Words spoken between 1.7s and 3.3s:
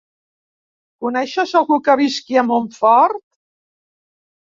que visqui a Montfort?